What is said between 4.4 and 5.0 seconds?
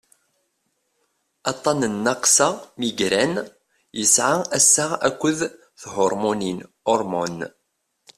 assaɣ